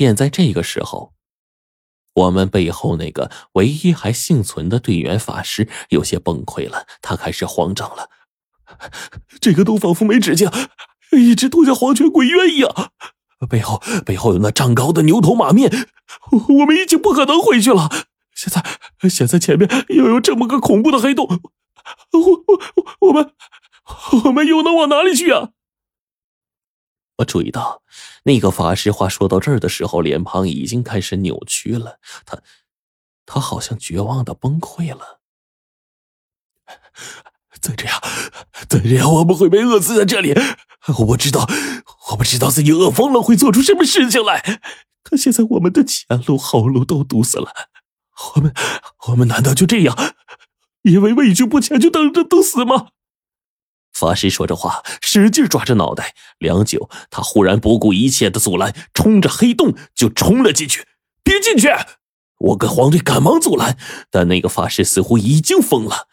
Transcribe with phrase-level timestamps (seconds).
[0.00, 1.12] 便在这个时候，
[2.14, 8.08] 我们背后那个唯一还幸存的队员法师有些崩溃了，他开始慌张了。
[9.42, 10.50] 这个洞仿佛没指甲，
[11.12, 12.92] 一直都像黄泉鬼渊一样。
[13.46, 15.70] 背后背后有那丈高的牛头马面，
[16.30, 17.90] 我们已经不可能回去了。
[18.34, 18.64] 现在
[19.06, 21.28] 现在前面又有这么个恐怖的黑洞，
[22.12, 23.34] 我我我们
[24.24, 25.50] 我们又能往哪里去啊？
[27.20, 27.82] 我注意到，
[28.24, 31.98] 那个法师话说到这儿的时候，脸庞已经开始扭曲了。
[32.24, 32.38] 他
[33.26, 35.20] 他好像绝望的崩溃了。
[37.60, 38.00] 再这样，
[38.68, 40.34] 再这样，我们会被饿死在这里。
[41.08, 41.46] 我知道，
[42.10, 44.60] 我不知道自己饿疯了会做出什么事情来。
[45.02, 47.52] 可现在我们的前路后路都堵死了，
[48.34, 48.54] 我们，
[49.08, 50.14] 我们难道就这样，
[50.82, 52.88] 因为畏惧不前就等着等死吗？
[53.92, 56.14] 法师说着话，使劲抓着脑袋。
[56.38, 60.86] 良久，他忽然不顾一切的阻拦，冲着黑洞就冲了进去。
[61.22, 61.68] 别进去！
[62.38, 63.76] 我跟黄队赶忙阻拦，
[64.10, 66.08] 但那个法师似乎已经疯了。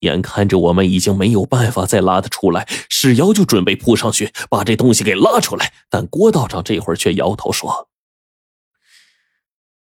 [0.00, 7.88] 眼看着我们已经没有办法再拉他出来，史瑶就准备扑上去把这东西给拉出来，但郭道长这会儿却摇头说：“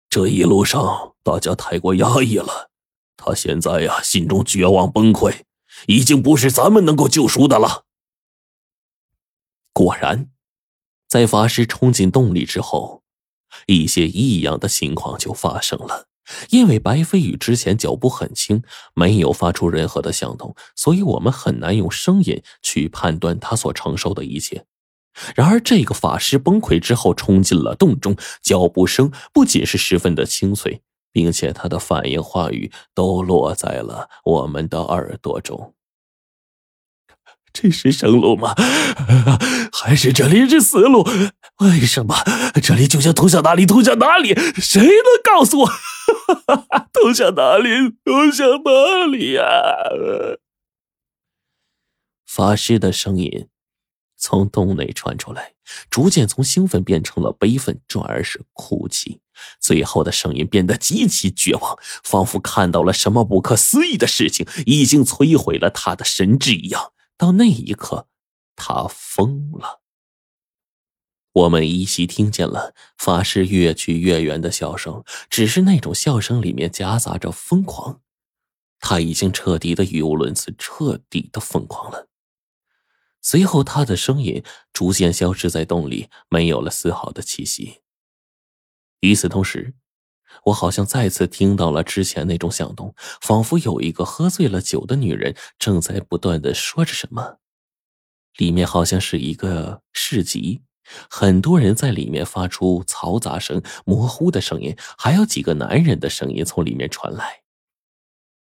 [0.08, 2.70] 这一路上大家太过压抑了，
[3.16, 5.34] 他现在呀心中绝望崩溃，
[5.86, 7.84] 已经不是咱们能够救赎的了。”
[9.72, 10.30] 果然，
[11.08, 13.02] 在法师冲进洞里之后，
[13.66, 16.08] 一些异样的情况就发生了。
[16.50, 24.66] 因为白飞宇之前脚步很轻，没有发出任何的响动，所以我们很难用声音去判断他所承受的一切。
[25.36, 30.82] 然而，这个法师崩溃之后冲进了洞中，脚步声不仅是十分的清脆，
[31.16, 35.74] 并且他的反应话语都落在了我们的耳朵中。
[37.54, 38.54] 这是生路吗？
[39.72, 41.02] 还是这里是死路？
[41.60, 42.14] 为什么
[42.62, 43.64] 这里就像通向哪里？
[43.64, 44.34] 通向哪里？
[44.60, 45.70] 谁能告诉我？
[46.92, 47.70] 通向哪里？
[48.04, 49.42] 通向哪里呀？
[52.26, 53.48] 法师的声音
[54.18, 55.54] 从洞内传出来，
[55.90, 59.20] 逐渐从兴奋变成了悲愤，转而是哭泣，
[59.60, 66.92] 最后的声音变得极其绝望，仿佛看到了什么不可思议的事情，已经摧毁了他的神智一样。
[67.18, 68.08] 到那一刻，
[68.54, 69.80] 他疯了。
[71.32, 78.00] 我们依稀听见了法师越去越远的笑声，只是那种笑声里面夹杂着疯狂。
[78.80, 82.08] 他已经彻底的语无伦次，彻底的疯狂了。
[83.28, 87.80] 随后，他的声音逐渐消失在洞里，没有了丝毫的气息。
[89.00, 89.74] 与此同时，
[90.44, 97.38] 我好像再次听到了之前那种响动，仿佛有一个喝醉了酒的女人正在不断的说着什么。
[98.36, 100.62] 里面好像是一个市集。
[101.10, 107.42] 很多人在里面发出嘈杂声、模糊的声音，还有几个男人的声音从里面传来。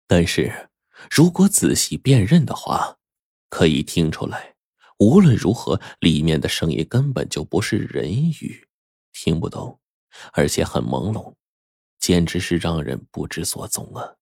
[0.05, 0.69] 但是，
[1.09, 2.97] 如果仔细辨认的话，
[3.47, 4.52] 可以听出来，
[4.99, 8.67] 无论如何，里面的声音根本就不是人语，
[9.11, 9.79] 听不懂，
[10.33, 11.33] 而且很朦胧，
[11.99, 14.15] 简直是让人不知所踪啊！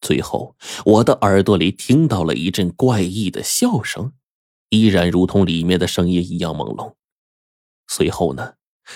[0.00, 4.12] 最后，我的耳朵里听到了一阵怪异的笑声。
[4.70, 6.94] 依然如同里面的声音一样朦胧。
[7.88, 8.54] 随后呢，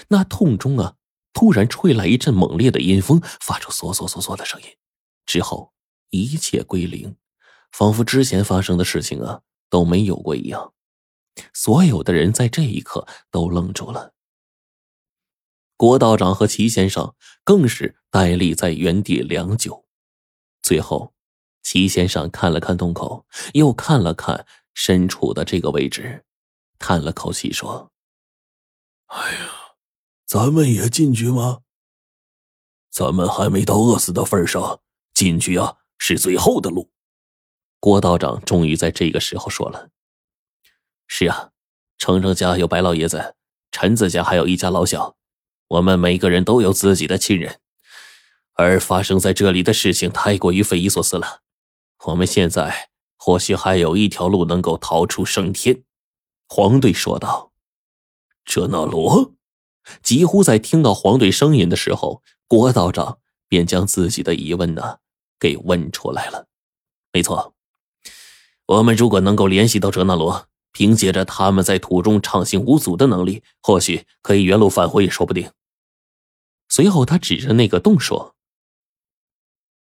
[0.09, 0.95] 那洞中啊，
[1.35, 4.69] 突然吹来一阵猛烈的阴风，发出嗦嗦嗦嗦的声音。
[5.27, 5.75] 之后
[6.09, 7.15] 一切归零，
[7.73, 10.73] 仿佛之前发生的事情啊都没有过一样。
[11.53, 14.15] 所有的人在这一刻都愣住了。
[15.77, 19.85] 郭道长和齐先生更是呆立在原地良久。
[20.63, 21.15] 最后，
[21.63, 24.47] 齐先生看了看洞口，又看了看。
[24.79, 26.27] 身处的这个位置，
[26.79, 27.91] 叹了口气说
[29.09, 29.51] ：“哎呀，
[30.27, 31.63] 咱们也进去吗？
[32.91, 34.83] 咱们还没到饿死的份上，
[35.15, 36.91] 进去啊是最后的路。”
[37.81, 39.91] 郭道长终于在这个时候说了
[41.07, 41.51] ：“是啊，
[41.99, 43.35] 程程家有白老爷子，
[43.71, 45.17] 陈子家还有一家老小，
[45.69, 47.61] 我们每个人都有自己的亲人，
[48.55, 51.43] 而发生在这里的事情太过于匪夷所思了。
[52.07, 55.83] 我们现在。”或许还有一条路能够逃出升天，
[56.47, 57.51] 黄队说道。
[58.45, 59.33] 哲那罗
[60.01, 63.19] 几乎在听到黄队声音的时候，郭道长
[63.49, 64.99] 便将自己的疑问呢
[65.41, 66.47] 给问出来了。
[67.13, 67.56] 没错，
[68.67, 75.51] 我们如果能够联系到哲那罗，凭借着他们在土中畅行无阻的能力，或许可以原路返回也说不定。
[76.69, 78.35] 随后，他指着那个洞说：“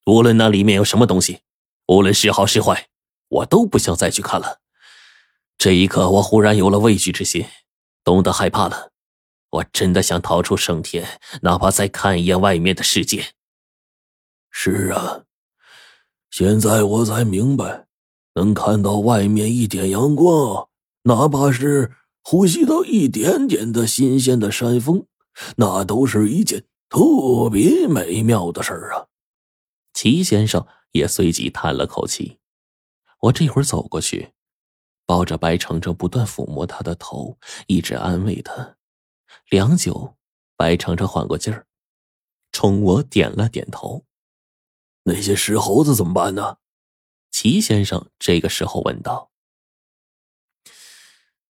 [0.06, 1.42] 无论那里面有什么东西，
[1.88, 2.88] 无论是好是坏。”
[3.28, 4.62] 我都不想再去看了。
[5.58, 7.44] 这一刻，我忽然有了畏惧之心，
[8.04, 8.92] 懂得害怕了。
[9.50, 13.34] 我真的想逃出升天，哪怕再看一眼外面的世界。
[14.52, 15.24] 是啊，
[16.30, 17.85] 现在我才明白，
[18.36, 20.70] 能看到外面一点阳光，
[21.04, 21.92] 哪怕是
[22.22, 25.06] 呼吸到一点点的新鲜的山风，
[25.58, 29.08] 那都是一件特别美妙的事儿啊。
[29.94, 32.40] 齐先生也随即叹了口气。
[33.22, 34.34] 我这会儿走过去，
[35.06, 38.76] 抱着白程程，不断抚摸他的头，一直安慰他。
[39.50, 40.16] 良久，
[40.58, 41.66] 白程程缓过劲儿，
[42.52, 44.04] 冲我点了点头。
[45.04, 46.58] 那些石猴子怎么办呢？
[47.38, 49.30] 齐先生这个时候问道。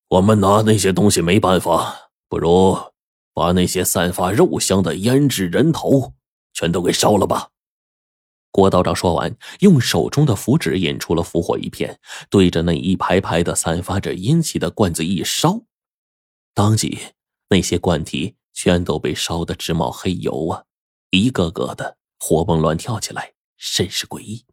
[0.08, 2.76] 我们拿那些东西没办法，不如
[3.36, 6.16] 把那些散发肉香的胭脂人头
[6.54, 7.52] 全都给烧了吧。
[8.50, 12.00] 郭道长说完，用手中的符纸引出了符火一片，
[12.32, 15.62] 对着那一排排的散发着阴气的罐子一烧，
[16.56, 16.98] 当即
[17.50, 20.64] 那些罐体全都被烧得直冒黑油啊！
[21.12, 23.34] 一个个的活蹦乱跳起来。
[23.58, 24.44] 甚是诡异，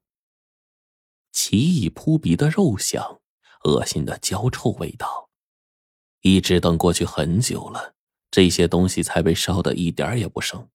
[1.32, 3.20] 奇异扑鼻的肉香，
[3.64, 5.30] 恶心的焦臭味道，
[6.20, 7.94] 一直等过去很久了，
[8.30, 10.68] 这些东西才被烧的一点也不剩。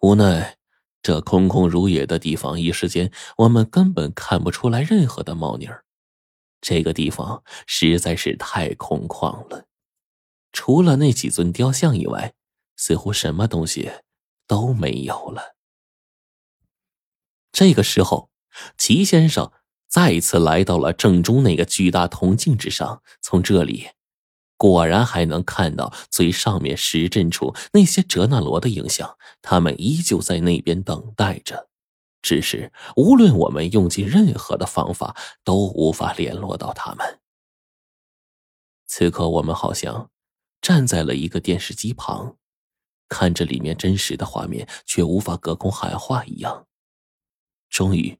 [0.00, 0.56] 无奈，
[1.02, 5.84] 这空空如也的地方，一时间我们根本看不出来任何的猫腻儿。
[6.60, 9.66] 这个地方实在是太空旷了，
[10.52, 12.34] 除了那几尊雕像以外，
[12.76, 13.90] 似乎什么东西
[14.46, 15.56] 都没有了。
[17.50, 18.27] 这个时候，
[18.76, 19.52] 齐先生
[19.88, 23.02] 再次来到了正中那个巨大铜镜之上。
[23.20, 23.88] 从这里，
[24.56, 29.16] 果然还能看到最上面石阵处那些哲那罗的影像。
[29.40, 31.68] 他们依旧在那边等待着，
[32.20, 37.20] 只是无论我们用尽任何的方法，都无法联络到他们。
[38.86, 40.10] 此刻，我们好像
[40.60, 42.36] 站在了一个电视机旁，
[43.08, 46.66] 看着里面真实的画面，却无法隔空喊话一样。
[47.70, 48.18] 终于，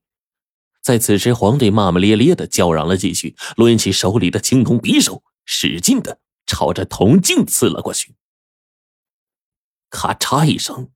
[0.89, 8.15] 在此时，黄队骂骂咧咧的叫嚷了几句，抡起手里的青铜匕首，使劲的朝着铜镜刺了过去。
[9.91, 10.89] 咔嚓一声，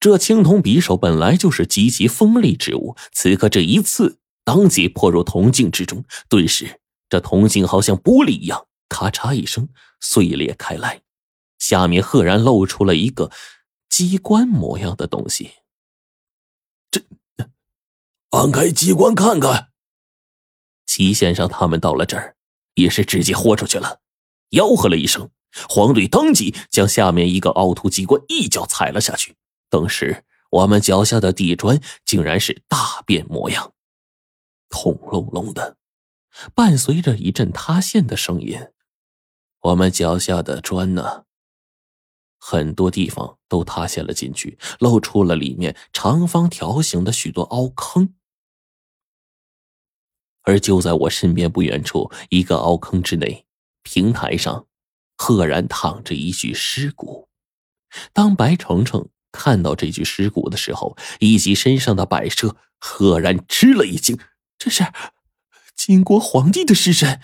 [0.00, 9.68] 这青铜匕首本来就是极其锋利之物，此刻这一刺，当即破入铜镜之中，顿时这铜镜好像玻璃一样，咔嚓一声
[10.00, 11.02] 碎裂开来，
[11.60, 13.30] 下面赫然露出了一个
[13.88, 15.52] 机关模样的东西。
[18.30, 19.70] 按开机关看看。
[20.86, 22.36] 齐先生他们到了这儿，
[22.74, 24.00] 也是直接豁出去了，
[24.50, 25.30] 吆喝了一声，
[25.68, 29.36] 黄队当即将下面一个凹凸机关一脚踩了下去。
[29.68, 33.72] 当时，我们脚下的地砖竟然是大变模样，
[34.70, 35.76] 轰隆隆的，
[36.54, 38.60] 伴随着一阵塌陷的声音，
[39.62, 41.24] 我们脚下的砖呢，
[42.38, 48.14] 很多地方都塌陷了进去，露出了里面长方条形的许多凹坑。
[50.42, 53.44] 而就在我身边不远处，一个凹坑之内，
[53.82, 54.66] 平台上
[55.16, 57.28] 赫然躺着一具尸骨。
[58.12, 64.18] 当白程程看到这具尸骨的时候，以及身上的摆设，赫然吃了一惊
[64.58, 64.84] ：“这是
[65.76, 67.20] 金国皇帝的尸身！”